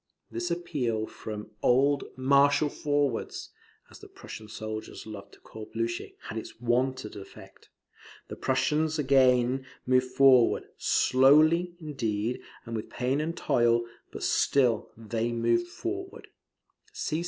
[0.31, 3.51] This appeal from old "Marshal Forwards,"
[3.91, 7.69] as the Prussian soldiers loved to call Blucher, had its wonted affect.
[8.27, 15.31] The Prussians again moved forward, slowly, indeed, and with pain and toil; but still they
[15.31, 16.29] moved forward.